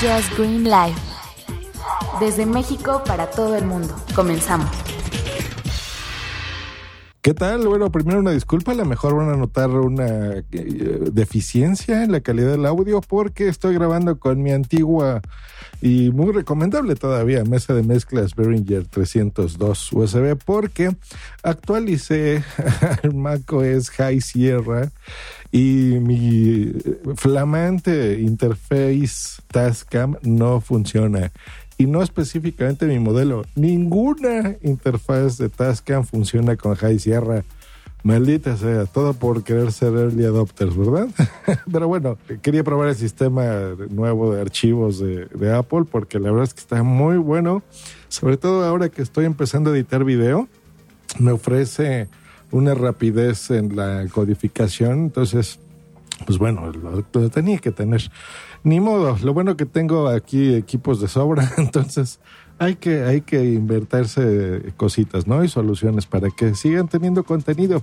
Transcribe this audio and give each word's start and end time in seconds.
Just 0.00 0.34
Green 0.34 0.64
Live. 0.64 0.96
Desde 2.20 2.46
México 2.46 3.02
para 3.04 3.26
todo 3.26 3.54
el 3.54 3.66
mundo. 3.66 3.94
Comenzamos. 4.14 4.89
¿Qué 7.22 7.34
tal? 7.34 7.68
Bueno, 7.68 7.92
primero 7.92 8.18
una 8.18 8.30
disculpa, 8.30 8.72
a 8.72 8.74
lo 8.74 8.86
mejor 8.86 9.14
van 9.14 9.28
a 9.28 9.36
notar 9.36 9.68
una 9.68 10.38
eh, 10.38 10.44
deficiencia 11.12 12.02
en 12.02 12.12
la 12.12 12.20
calidad 12.20 12.52
del 12.52 12.64
audio 12.64 13.02
porque 13.02 13.46
estoy 13.46 13.74
grabando 13.74 14.18
con 14.18 14.42
mi 14.42 14.52
antigua 14.52 15.20
y 15.82 16.10
muy 16.12 16.32
recomendable 16.32 16.94
todavía 16.94 17.44
mesa 17.44 17.74
de 17.74 17.82
mezclas 17.82 18.34
Behringer 18.34 18.86
302 18.86 19.92
USB 19.92 20.34
porque 20.42 20.96
actualicé 21.42 22.42
el 23.02 23.14
macOS 23.14 23.90
High 23.90 24.22
Sierra 24.22 24.90
y 25.52 25.98
mi 26.00 26.72
flamante 27.16 28.18
interface 28.18 29.42
Tascam 29.48 30.16
no 30.22 30.62
funciona 30.62 31.32
y 31.80 31.86
no 31.86 32.02
específicamente 32.02 32.84
mi 32.84 32.98
modelo. 32.98 33.42
Ninguna 33.54 34.56
interfaz 34.60 35.38
de 35.38 35.48
Tascam 35.48 36.04
funciona 36.04 36.54
con 36.54 36.74
High 36.74 36.98
Sierra. 36.98 37.42
Maldita 38.02 38.54
sea, 38.58 38.84
todo 38.84 39.14
por 39.14 39.44
querer 39.44 39.72
ser 39.72 39.94
early 39.94 40.26
adopters, 40.26 40.76
¿verdad? 40.76 41.08
Pero 41.72 41.88
bueno, 41.88 42.18
quería 42.42 42.62
probar 42.64 42.90
el 42.90 42.96
sistema 42.96 43.74
nuevo 43.88 44.34
de 44.34 44.42
archivos 44.42 44.98
de, 44.98 45.24
de, 45.24 45.54
Apple 45.54 45.84
porque 45.90 46.18
la 46.18 46.30
verdad 46.30 46.48
es 46.48 46.52
que 46.52 46.60
está 46.60 46.82
muy 46.82 47.16
bueno. 47.16 47.62
Sobre 48.08 48.36
todo 48.36 48.62
ahora 48.66 48.90
que 48.90 49.00
estoy 49.00 49.24
empezando 49.24 49.70
a 49.70 49.74
editar 49.74 50.04
video, 50.04 50.48
me 51.18 51.32
ofrece 51.32 52.08
una 52.50 52.74
rapidez 52.74 53.50
en 53.50 53.74
la 53.74 54.06
codificación. 54.12 55.04
Entonces, 55.04 55.60
pues 56.26 56.38
bueno, 56.38 56.70
lo, 56.72 57.02
tenía 57.30 57.58
que 57.58 57.70
tener 57.70 58.10
ni 58.62 58.80
modo, 58.80 59.16
lo 59.22 59.34
bueno 59.34 59.56
que 59.56 59.66
tengo 59.66 60.08
aquí 60.08 60.54
equipos 60.54 61.00
de 61.00 61.08
sobra, 61.08 61.50
entonces 61.56 62.20
hay 62.58 62.76
que, 62.76 63.04
hay 63.04 63.22
que 63.22 63.42
invertirse 63.42 64.72
cositas, 64.76 65.26
¿no? 65.26 65.42
Y 65.42 65.48
soluciones 65.48 66.06
para 66.06 66.30
que 66.30 66.54
sigan 66.54 66.88
teniendo 66.88 67.24
contenido. 67.24 67.82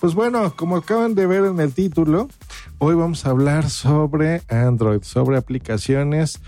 Pues 0.00 0.14
bueno, 0.14 0.54
como 0.56 0.76
acaban 0.76 1.14
de 1.14 1.26
ver 1.26 1.44
en 1.44 1.60
el 1.60 1.74
título, 1.74 2.28
hoy 2.78 2.94
vamos 2.94 3.26
a 3.26 3.30
hablar 3.30 3.68
sobre 3.68 4.42
Android, 4.48 5.02
sobre 5.02 5.36
aplicaciones 5.36 6.40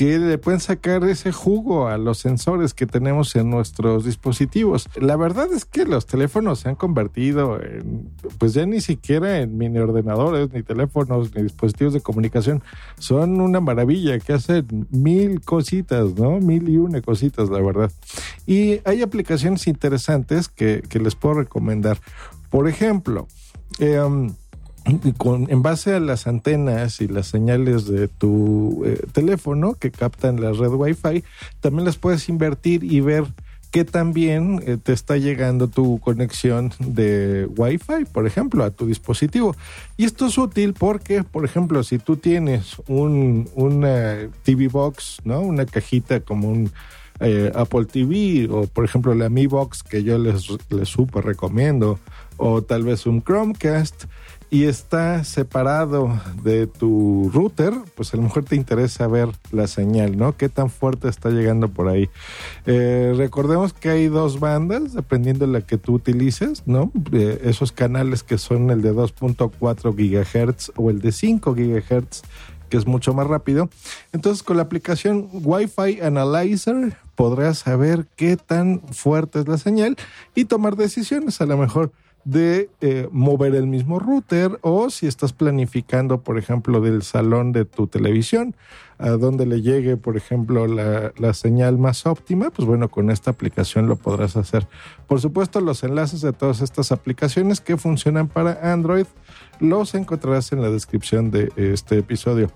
que 0.00 0.18
le 0.18 0.38
pueden 0.38 0.60
sacar 0.60 1.04
ese 1.04 1.30
jugo 1.30 1.86
a 1.86 1.98
los 1.98 2.16
sensores 2.16 2.72
que 2.72 2.86
tenemos 2.86 3.36
en 3.36 3.50
nuestros 3.50 4.06
dispositivos. 4.06 4.88
La 4.98 5.14
verdad 5.14 5.52
es 5.52 5.66
que 5.66 5.84
los 5.84 6.06
teléfonos 6.06 6.60
se 6.60 6.70
han 6.70 6.74
convertido 6.74 7.60
en, 7.62 8.08
pues 8.38 8.54
ya 8.54 8.64
ni 8.64 8.80
siquiera 8.80 9.40
en 9.40 9.58
mini 9.58 9.78
ordenadores, 9.78 10.50
ni 10.54 10.62
teléfonos, 10.62 11.34
ni 11.34 11.42
dispositivos 11.42 11.92
de 11.92 12.00
comunicación. 12.00 12.62
Son 12.98 13.42
una 13.42 13.60
maravilla 13.60 14.18
que 14.20 14.32
hacen 14.32 14.86
mil 14.88 15.42
cositas, 15.42 16.14
¿no? 16.14 16.40
Mil 16.40 16.70
y 16.70 16.78
una 16.78 17.02
cositas, 17.02 17.50
la 17.50 17.60
verdad. 17.60 17.92
Y 18.46 18.80
hay 18.86 19.02
aplicaciones 19.02 19.66
interesantes 19.66 20.48
que, 20.48 20.82
que 20.88 20.98
les 20.98 21.14
puedo 21.14 21.34
recomendar. 21.34 21.98
Por 22.48 22.68
ejemplo, 22.70 23.28
eh, 23.80 24.00
con, 25.16 25.50
en 25.50 25.62
base 25.62 25.94
a 25.94 26.00
las 26.00 26.26
antenas 26.26 27.00
y 27.00 27.08
las 27.08 27.26
señales 27.26 27.86
de 27.86 28.08
tu 28.08 28.82
eh, 28.84 29.00
teléfono 29.12 29.74
que 29.74 29.90
captan 29.90 30.40
la 30.40 30.52
red 30.52 30.70
Wi-Fi, 30.70 31.24
también 31.60 31.84
las 31.84 31.96
puedes 31.96 32.28
invertir 32.28 32.84
y 32.84 33.00
ver 33.00 33.24
que 33.70 33.84
también 33.84 34.62
eh, 34.66 34.76
te 34.82 34.92
está 34.92 35.16
llegando 35.16 35.68
tu 35.68 36.00
conexión 36.00 36.72
de 36.80 37.48
Wi-Fi, 37.56 38.06
por 38.12 38.26
ejemplo, 38.26 38.64
a 38.64 38.70
tu 38.70 38.86
dispositivo. 38.86 39.54
Y 39.96 40.04
esto 40.04 40.26
es 40.26 40.38
útil 40.38 40.74
porque, 40.74 41.22
por 41.22 41.44
ejemplo, 41.44 41.82
si 41.84 41.98
tú 41.98 42.16
tienes 42.16 42.76
un, 42.88 43.48
una 43.54 44.28
TV 44.42 44.68
Box, 44.68 45.18
¿no? 45.24 45.40
Una 45.40 45.66
cajita 45.66 46.20
como 46.20 46.48
un 46.50 46.72
eh, 47.20 47.52
Apple 47.54 47.84
TV 47.84 48.48
o, 48.50 48.66
por 48.66 48.84
ejemplo, 48.84 49.14
la 49.14 49.28
Mi 49.28 49.46
Box 49.46 49.82
que 49.82 50.02
yo 50.02 50.18
les, 50.18 50.48
les 50.70 50.88
súper 50.88 51.24
recomiendo 51.24 51.98
o 52.36 52.62
tal 52.62 52.84
vez 52.84 53.06
un 53.06 53.22
Chromecast 53.22 54.04
y 54.50 54.64
está 54.64 55.22
separado 55.22 56.20
de 56.42 56.66
tu 56.66 57.30
router, 57.32 57.72
pues 57.94 58.12
a 58.12 58.16
lo 58.16 58.24
mejor 58.24 58.44
te 58.44 58.56
interesa 58.56 59.06
ver 59.06 59.28
la 59.52 59.68
señal, 59.68 60.16
¿no? 60.16 60.36
¿Qué 60.36 60.48
tan 60.48 60.70
fuerte 60.70 61.08
está 61.08 61.30
llegando 61.30 61.68
por 61.68 61.88
ahí? 61.88 62.10
Eh, 62.66 63.14
recordemos 63.16 63.72
que 63.72 63.90
hay 63.90 64.08
dos 64.08 64.40
bandas, 64.40 64.94
dependiendo 64.94 65.46
de 65.46 65.52
la 65.52 65.60
que 65.60 65.78
tú 65.78 65.94
utilices, 65.94 66.64
¿no? 66.66 66.90
Esos 67.12 67.70
canales 67.70 68.24
que 68.24 68.38
son 68.38 68.70
el 68.70 68.82
de 68.82 68.92
2.4 68.92 69.96
gigahertz 69.96 70.72
o 70.74 70.90
el 70.90 71.00
de 71.00 71.12
5 71.12 71.54
gigahertz 71.54 72.22
que 72.68 72.76
es 72.76 72.86
mucho 72.86 73.12
más 73.12 73.26
rápido. 73.26 73.68
Entonces, 74.12 74.42
con 74.42 74.56
la 74.56 74.62
aplicación 74.62 75.28
Wi-Fi 75.32 76.00
Analyzer 76.00 76.96
podrás 77.20 77.58
saber 77.58 78.06
qué 78.16 78.38
tan 78.38 78.80
fuerte 78.92 79.40
es 79.40 79.46
la 79.46 79.58
señal 79.58 79.98
y 80.34 80.46
tomar 80.46 80.76
decisiones. 80.76 81.42
A 81.42 81.44
lo 81.44 81.58
mejor 81.58 81.92
de 82.24 82.68
eh, 82.80 83.08
mover 83.12 83.54
el 83.54 83.66
mismo 83.66 83.98
router 83.98 84.58
o 84.60 84.90
si 84.90 85.06
estás 85.06 85.32
planificando, 85.32 86.20
por 86.20 86.38
ejemplo, 86.38 86.80
del 86.80 87.02
salón 87.02 87.52
de 87.52 87.64
tu 87.64 87.86
televisión, 87.86 88.54
a 88.98 89.10
donde 89.10 89.46
le 89.46 89.62
llegue, 89.62 89.96
por 89.96 90.18
ejemplo, 90.18 90.66
la, 90.66 91.12
la, 91.16 91.32
señal 91.32 91.78
más 91.78 92.04
óptima, 92.04 92.50
pues 92.50 92.68
bueno, 92.68 92.90
con 92.90 93.10
esta 93.10 93.30
aplicación 93.30 93.88
lo 93.88 93.96
podrás 93.96 94.36
hacer. 94.36 94.68
Por 95.06 95.20
supuesto, 95.20 95.62
los 95.62 95.82
enlaces 95.82 96.20
de 96.20 96.34
todas 96.34 96.60
estas 96.60 96.92
aplicaciones 96.92 97.62
que 97.62 97.78
funcionan 97.78 98.28
para 98.28 98.72
Android 98.72 99.06
los 99.58 99.94
encontrarás 99.94 100.52
en 100.52 100.60
la 100.60 100.70
descripción 100.70 101.30
de 101.30 101.50
este 101.56 101.98
episodio. 101.98 102.50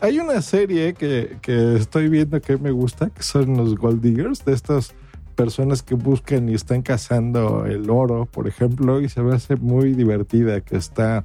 Hay 0.00 0.18
una 0.18 0.40
serie 0.40 0.94
que, 0.94 1.36
que 1.42 1.76
estoy 1.76 2.08
viendo 2.08 2.40
que 2.40 2.56
me 2.56 2.70
gusta, 2.70 3.10
que 3.10 3.22
son 3.22 3.56
los 3.56 3.76
Gold 3.76 4.00
Diggers, 4.00 4.44
de 4.44 4.54
estos 4.54 4.94
personas 5.34 5.82
que 5.82 5.94
buscan 5.94 6.48
y 6.48 6.54
están 6.54 6.82
cazando 6.82 7.64
el 7.66 7.88
oro, 7.90 8.26
por 8.26 8.48
ejemplo, 8.48 9.00
y 9.00 9.08
se 9.08 9.22
me 9.22 9.34
hace 9.34 9.56
muy 9.56 9.94
divertida, 9.94 10.60
que 10.60 10.76
está 10.76 11.24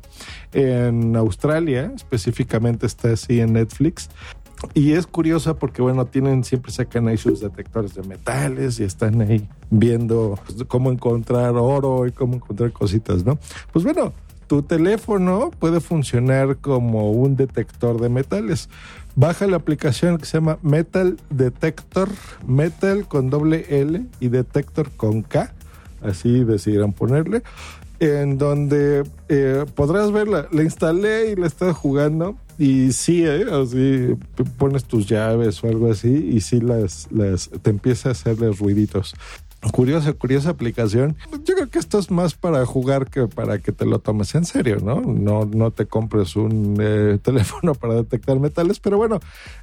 en 0.53 1.15
Australia, 1.15 1.91
específicamente 1.95 2.85
está 2.85 3.11
así 3.11 3.39
en 3.39 3.53
Netflix. 3.53 4.09
Y 4.73 4.93
es 4.93 5.05
curiosa 5.05 5.55
porque, 5.55 5.81
bueno, 5.81 6.05
tienen, 6.05 6.43
siempre 6.43 6.71
sacan 6.71 7.07
ahí 7.07 7.17
sus 7.17 7.41
detectores 7.41 7.93
de 7.93 8.03
metales 8.03 8.79
y 8.79 8.83
están 8.83 9.21
ahí 9.21 9.47
viendo 9.69 10.39
cómo 10.67 10.91
encontrar 10.91 11.55
oro 11.55 12.07
y 12.07 12.11
cómo 12.11 12.35
encontrar 12.35 12.71
cositas, 12.71 13.25
¿no? 13.25 13.37
Pues 13.71 13.83
bueno, 13.83 14.13
tu 14.47 14.61
teléfono 14.61 15.51
puede 15.59 15.79
funcionar 15.81 16.57
como 16.57 17.11
un 17.11 17.35
detector 17.35 17.99
de 17.99 18.09
metales. 18.09 18.69
Baja 19.15 19.47
la 19.47 19.55
aplicación 19.55 20.17
que 20.17 20.25
se 20.25 20.37
llama 20.37 20.59
Metal 20.61 21.17
Detector, 21.29 22.09
Metal 22.45 23.07
con 23.07 23.29
doble 23.29 23.65
L 23.69 24.05
y 24.19 24.27
Detector 24.27 24.91
con 24.91 25.21
K, 25.21 25.53
así 26.01 26.43
decidieron 26.43 26.91
ponerle, 26.91 27.41
en 27.99 28.37
donde 28.37 29.03
eh, 29.29 29.65
podrás 29.73 30.11
verla. 30.11 30.49
La 30.51 30.63
instalé 30.63 31.31
y 31.31 31.35
la 31.37 31.47
estaba 31.47 31.73
jugando 31.73 32.35
y 32.57 32.91
sí, 32.91 33.25
¿eh? 33.25 33.45
así 33.51 34.15
pones 34.57 34.83
tus 34.83 35.07
llaves 35.07 35.63
o 35.63 35.67
algo 35.67 35.91
así 35.91 36.31
y 36.33 36.41
sí 36.41 36.59
las, 36.59 37.07
las 37.09 37.49
te 37.49 37.69
empieza 37.69 38.09
a 38.09 38.11
hacerles 38.11 38.59
ruiditos. 38.59 39.15
Curiosa, 39.71 40.13
curiosa 40.13 40.51
aplicación. 40.51 41.15
Yo 41.43 41.55
creo 41.55 41.69
que 41.69 41.79
esto 41.79 41.97
es 41.97 42.11
más 42.11 42.35
para 42.35 42.65
jugar 42.65 43.09
que 43.09 43.27
para 43.27 43.57
que 43.57 43.71
te 43.71 43.85
lo 43.85 43.99
tomes 43.99 44.35
en 44.35 44.45
serio, 44.45 44.77
¿no? 44.83 45.01
No, 45.01 45.45
no 45.45 45.71
te 45.71 45.87
compres 45.87 46.35
un 46.35 46.77
eh, 46.79 47.17
teléfono 47.23 47.73
para 47.73 47.95
detectar 47.95 48.39
metales, 48.39 48.79
pero 48.79 48.97
bueno, 48.97 49.19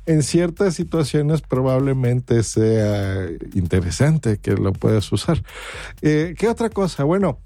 en 0.07 0.23
ciertas 0.23 0.75
situaciones 0.75 1.41
probablemente 1.41 2.43
sea 2.43 3.29
interesante 3.55 4.39
que 4.39 4.53
lo 4.53 4.73
puedas 4.73 5.11
usar. 5.13 5.43
Eh, 6.01 6.35
¿Qué 6.37 6.49
otra 6.49 6.69
cosa? 6.69 7.05
Bueno, 7.05 7.39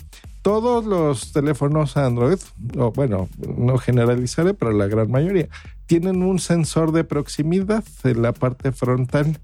todos 0.46 0.86
los 0.86 1.32
teléfonos 1.32 1.96
Android, 1.96 2.38
o 2.78 2.92
bueno, 2.92 3.28
no 3.58 3.78
generalizaré, 3.78 4.54
pero 4.54 4.70
la 4.70 4.86
gran 4.86 5.10
mayoría, 5.10 5.48
tienen 5.86 6.22
un 6.22 6.38
sensor 6.38 6.92
de 6.92 7.02
proximidad 7.02 7.82
en 8.04 8.22
la 8.22 8.30
parte 8.30 8.70
frontal 8.70 9.40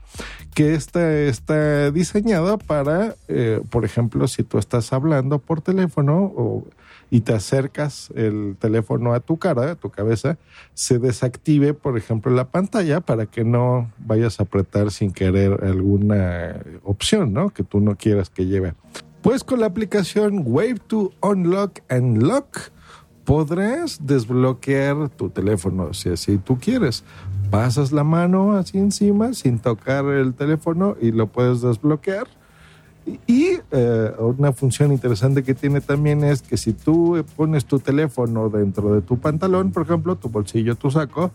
que 0.54 0.75
está, 0.75 1.12
está 1.12 1.90
diseñado 1.90 2.56
para, 2.56 3.16
eh, 3.26 3.60
por 3.69 3.84
ejemplo, 3.84 4.28
si 4.28 4.44
tú 4.44 4.58
estás 4.58 4.93
hablando 4.93 5.40
por 5.40 5.60
teléfono 5.60 6.62
y 7.10 7.22
te 7.22 7.34
acercas 7.34 8.12
el 8.14 8.55
teléfono 8.60 9.12
a 9.12 9.19
tu 9.19 9.38
cara, 9.38 9.72
a 9.72 9.75
tu 9.75 9.90
cabeza, 9.90 10.38
se 10.75 11.00
desactive, 11.00 11.75
por 11.75 11.98
ejemplo, 11.98 12.31
la 12.31 12.44
pantalla 12.44 13.00
para 13.00 13.26
que 13.26 13.43
no 13.43 13.90
vayas 13.98 14.38
a 14.38 14.44
apretar 14.44 14.93
sin 14.93 15.12
querer 15.12 15.64
alguna 15.64 16.60
opción, 16.84 17.32
¿no? 17.32 17.50
Que 17.50 17.64
tú 17.64 17.81
no 17.81 17.96
quieras 17.96 18.31
que 18.31 18.46
lleve. 18.46 18.75
Pues 19.22 19.44
con 19.44 19.60
la 19.60 19.66
aplicación 19.66 20.42
Wave 20.44 20.80
to 20.88 21.12
Unlock 21.22 21.78
and 21.88 22.20
Lock 22.22 22.58
podrás 23.24 24.04
desbloquear 24.04 25.10
tu 25.10 25.30
teléfono 25.30 25.94
si 25.94 26.08
así 26.08 26.38
tú 26.38 26.58
quieres. 26.58 27.04
Pasas 27.48 27.92
la 27.92 28.02
mano 28.02 28.54
así 28.54 28.78
encima 28.78 29.32
sin 29.32 29.60
tocar 29.60 30.06
el 30.06 30.34
teléfono 30.34 30.96
y 31.00 31.12
lo 31.12 31.28
puedes 31.28 31.60
desbloquear. 31.60 32.26
Y 33.28 33.58
eh, 33.70 34.12
una 34.19 34.52
función 34.52 34.90
interesante 34.90 35.44
que 35.44 35.54
tiene 35.54 35.80
también 35.80 36.24
es 36.24 36.42
que 36.42 36.56
si 36.56 36.72
tú 36.72 37.24
pones 37.36 37.64
tu 37.64 37.78
teléfono 37.78 38.48
dentro 38.48 38.92
de 38.92 39.02
tu 39.02 39.19
pantalón, 39.19 39.70
por 39.70 39.84
ejemplo, 39.84 40.16
tu 40.16 40.30
bolsillo, 40.30 40.74
tu 40.74 40.90
saco, 40.90 41.30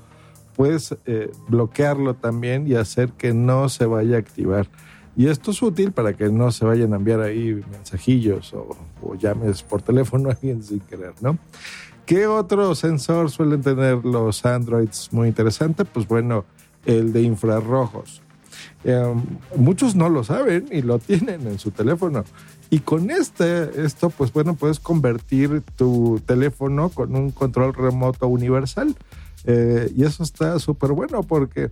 puedes 0.57 0.95
eh, 1.05 1.31
bloquearlo 1.47 2.15
también 2.15 2.67
y 2.67 2.75
hacer 2.75 3.11
que 3.13 3.33
no 3.33 3.69
se 3.69 3.85
vaya 3.85 4.17
a 4.17 4.19
activar. 4.19 4.67
Y 5.17 5.27
esto 5.27 5.49
es 5.49 5.61
útil 5.63 5.91
para 5.91 6.13
que 6.13 6.29
no 6.29 6.51
se 6.51 6.63
vayan 6.63 6.93
a 6.93 6.97
enviar 6.97 7.21
ahí 7.21 7.59
mensajillos 7.71 8.53
o, 8.53 9.15
llames 9.15 9.63
por 9.63 9.81
teléfono 9.81 10.29
a 10.29 10.33
alguien 10.33 10.61
sin 10.61 10.79
querer, 10.79 11.13
¿no? 11.21 11.39
¿Qué 12.05 12.27
otro 12.27 12.75
sensor 12.75 13.31
suelen 13.31 13.63
tener 13.63 14.05
los 14.05 14.45
Androids 14.45 15.09
muy 15.11 15.27
interesante? 15.27 15.85
Pues 15.85 16.07
bueno, 16.07 16.45
el 16.85 17.13
de 17.13 17.23
infrarrojos. 17.23 18.21
Eh, 18.83 19.13
muchos 19.55 19.95
no 19.95 20.07
lo 20.07 20.23
saben 20.23 20.67
y 20.71 20.83
lo 20.83 20.99
tienen 20.99 21.47
en 21.47 21.57
su 21.57 21.71
teléfono. 21.71 22.23
Y 22.69 22.79
con 22.79 23.09
este, 23.09 23.83
esto, 23.83 24.11
pues 24.11 24.31
bueno, 24.31 24.53
puedes 24.53 24.79
convertir 24.79 25.63
tu 25.75 26.21
teléfono 26.27 26.89
con 26.89 27.15
un 27.15 27.31
control 27.31 27.73
remoto 27.73 28.27
universal. 28.27 28.95
Eh, 29.49 29.89
y 29.95 30.03
eso 30.03 30.23
está 30.23 30.59
súper 30.59 30.91
bueno 30.91 31.23
porque 31.23 31.71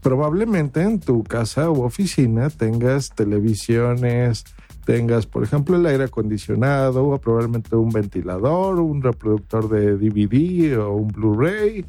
probablemente 0.00 0.82
en 0.82 1.00
tu 1.00 1.24
casa 1.24 1.68
u 1.68 1.82
oficina 1.82 2.48
tengas 2.48 3.10
televisiones, 3.10 4.44
tengas, 4.84 5.26
por 5.26 5.42
ejemplo, 5.42 5.76
el 5.76 5.84
aire 5.84 6.04
acondicionado, 6.04 7.08
o 7.08 7.18
probablemente 7.18 7.74
un 7.74 7.90
ventilador, 7.90 8.78
un 8.78 9.02
reproductor 9.02 9.68
de 9.68 9.96
DVD 9.96 10.78
o 10.78 10.92
un 10.92 11.08
Blu-ray, 11.08 11.84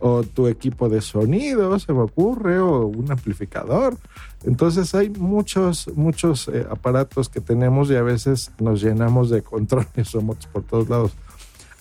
o 0.00 0.22
tu 0.22 0.48
equipo 0.48 0.90
de 0.90 1.00
sonido, 1.00 1.78
se 1.78 1.94
me 1.94 2.02
ocurre, 2.02 2.58
o 2.58 2.86
un 2.86 3.10
amplificador. 3.10 3.96
Entonces 4.44 4.94
hay 4.94 5.08
muchos, 5.08 5.90
muchos 5.96 6.48
eh, 6.48 6.66
aparatos 6.70 7.30
que 7.30 7.40
tenemos 7.40 7.90
y 7.90 7.96
a 7.96 8.02
veces 8.02 8.52
nos 8.60 8.82
llenamos 8.82 9.30
de 9.30 9.40
controles 9.42 10.12
remotos 10.12 10.46
por 10.46 10.62
todos 10.62 10.90
lados. 10.90 11.12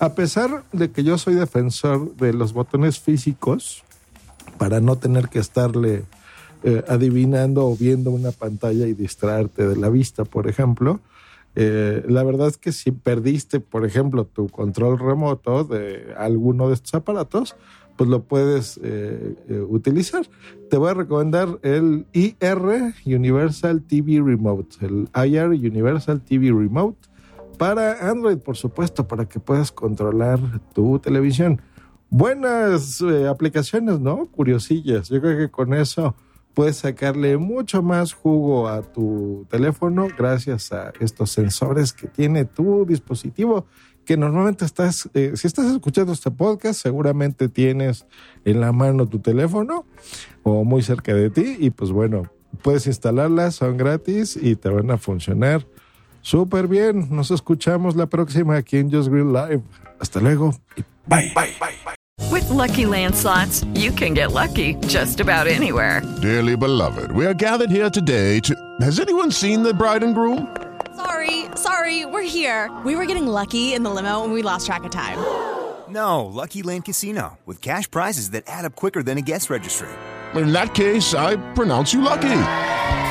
A 0.03 0.15
pesar 0.15 0.65
de 0.73 0.91
que 0.91 1.05
yo 1.05 1.17
soy 1.17 1.35
defensor 1.35 2.13
de 2.17 2.33
los 2.33 2.51
botones 2.51 2.99
físicos, 2.99 3.85
para 4.57 4.81
no 4.81 4.97
tener 4.97 5.29
que 5.29 5.39
estarle 5.39 6.03
eh, 6.63 6.83
adivinando 6.89 7.65
o 7.65 7.77
viendo 7.77 8.11
una 8.11 8.31
pantalla 8.31 8.85
y 8.85 8.93
distraerte 8.95 9.65
de 9.65 9.77
la 9.77 9.87
vista, 9.87 10.25
por 10.25 10.49
ejemplo, 10.49 10.99
eh, 11.55 12.03
la 12.05 12.21
verdad 12.25 12.49
es 12.49 12.57
que 12.57 12.73
si 12.73 12.91
perdiste, 12.91 13.61
por 13.61 13.85
ejemplo, 13.85 14.25
tu 14.25 14.49
control 14.49 14.99
remoto 14.99 15.63
de 15.63 16.13
alguno 16.17 16.67
de 16.67 16.73
estos 16.73 16.95
aparatos, 16.95 17.55
pues 17.95 18.09
lo 18.09 18.23
puedes 18.23 18.81
eh, 18.83 19.37
utilizar. 19.69 20.27
Te 20.69 20.75
voy 20.75 20.89
a 20.89 20.95
recomendar 20.95 21.59
el 21.61 22.07
IR 22.11 22.93
Universal 23.05 23.81
TV 23.81 24.21
Remote, 24.21 24.85
el 24.85 25.07
IR 25.15 25.47
Universal 25.47 26.19
TV 26.19 26.47
Remote 26.47 27.12
para 27.57 28.09
Android, 28.09 28.37
por 28.37 28.57
supuesto, 28.57 29.07
para 29.07 29.25
que 29.25 29.39
puedas 29.39 29.71
controlar 29.71 30.39
tu 30.73 30.99
televisión. 30.99 31.61
Buenas 32.09 33.01
eh, 33.01 33.27
aplicaciones, 33.27 33.99
¿no? 33.99 34.25
Curiosillas. 34.27 35.09
Yo 35.09 35.21
creo 35.21 35.37
que 35.37 35.49
con 35.49 35.73
eso 35.73 36.15
puedes 36.53 36.77
sacarle 36.77 37.37
mucho 37.37 37.81
más 37.81 38.13
jugo 38.13 38.67
a 38.67 38.81
tu 38.81 39.47
teléfono 39.49 40.07
gracias 40.15 40.71
a 40.71 40.93
estos 40.99 41.31
sensores 41.31 41.93
que 41.93 42.07
tiene 42.07 42.45
tu 42.45 42.85
dispositivo 42.85 43.65
que 44.05 44.17
normalmente 44.17 44.65
estás, 44.65 45.09
eh, 45.13 45.31
si 45.35 45.47
estás 45.47 45.65
escuchando 45.71 46.11
este 46.13 46.29
podcast, 46.29 46.81
seguramente 46.81 47.49
tienes 47.49 48.05
en 48.45 48.59
la 48.59 48.71
mano 48.71 49.07
tu 49.07 49.19
teléfono 49.19 49.85
o 50.43 50.63
muy 50.63 50.81
cerca 50.81 51.13
de 51.13 51.29
ti 51.29 51.55
y 51.59 51.69
pues 51.69 51.91
bueno, 51.91 52.29
puedes 52.61 52.85
instalarlas, 52.87 53.55
son 53.55 53.77
gratis 53.77 54.37
y 54.39 54.55
te 54.55 54.69
van 54.69 54.91
a 54.91 54.97
funcionar 54.97 55.65
súper 56.23 56.67
bien. 56.67 57.07
Nos 57.11 57.29
escuchamos 57.29 57.95
la 57.95 58.07
próxima 58.07 58.55
aquí 58.57 58.77
en 58.77 58.89
Just 58.89 59.09
Green 59.09 59.31
Live. 59.31 59.61
Hasta 59.99 60.19
luego 60.19 60.55
y 60.75 60.83
bye. 61.07 61.31
bye, 61.35 61.53
bye, 61.59 61.75
bye. 61.85 61.95
With 62.31 62.49
lucky 62.49 62.85
landslots, 62.85 63.63
you 63.77 63.91
can 63.91 64.13
get 64.15 64.31
lucky 64.31 64.75
just 64.87 65.19
about 65.19 65.45
anywhere. 65.47 66.01
Dearly 66.21 66.55
beloved, 66.55 67.11
we 67.11 67.25
are 67.27 67.35
gathered 67.35 67.69
here 67.69 67.89
today 67.91 68.39
to. 68.41 68.55
Has 68.81 68.99
anyone 68.99 69.31
seen 69.31 69.61
the 69.61 69.73
bride 69.73 70.03
and 70.03 70.15
groom? 70.15 70.47
Sorry, 70.95 71.45
sorry, 71.55 72.05
we're 72.05 72.23
here. 72.23 72.71
We 72.85 72.95
were 72.95 73.05
getting 73.05 73.27
lucky 73.27 73.73
in 73.73 73.83
the 73.83 73.89
limo 73.89 74.23
and 74.23 74.33
we 74.33 74.41
lost 74.41 74.65
track 74.65 74.83
of 74.83 74.91
time. 74.91 75.17
No, 75.89 76.25
Lucky 76.25 76.63
Land 76.63 76.85
Casino, 76.85 77.37
with 77.45 77.61
cash 77.61 77.89
prizes 77.89 78.31
that 78.31 78.43
add 78.47 78.65
up 78.65 78.75
quicker 78.75 79.03
than 79.03 79.17
a 79.17 79.21
guest 79.21 79.49
registry. 79.49 79.89
In 80.33 80.51
that 80.51 80.73
case, 80.73 81.13
I 81.13 81.35
pronounce 81.53 81.93
you 81.93 82.01
lucky. 82.01 82.33